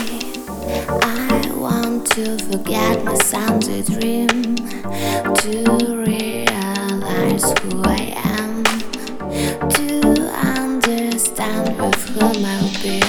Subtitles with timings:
[0.00, 8.64] I want to forget my Sunday dream, to realize who I am,
[9.70, 9.88] to
[10.56, 13.00] understand with whom I'll be.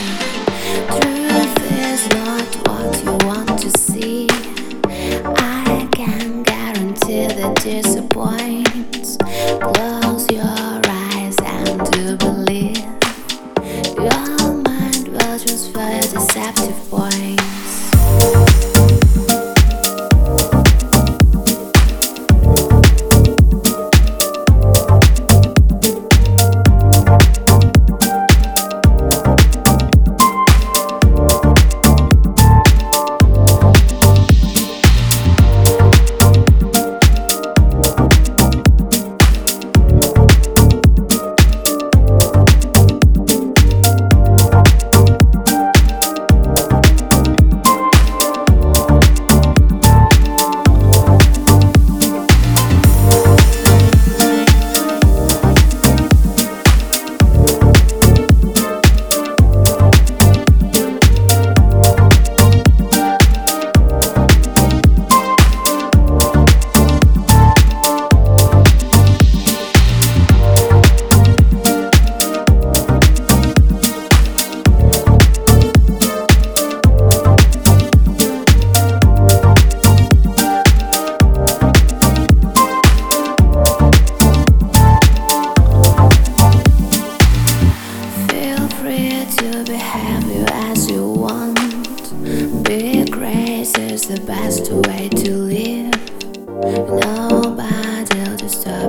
[0.99, 4.27] Truth is not what you want to see.
[5.23, 8.70] I can guarantee that disappoints.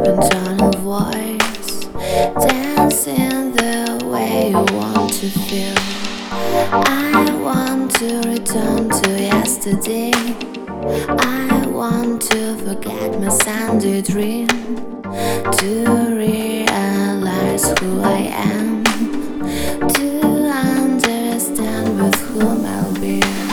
[0.04, 1.84] And tone of voice.
[2.46, 5.74] Dance in the way you want to feel.
[6.72, 10.12] I want to return to yesterday.
[11.08, 14.48] I want to forget my Sunday dream.
[14.48, 18.84] To realize who I am.
[19.88, 20.20] To
[20.50, 23.51] understand with whom I'll be.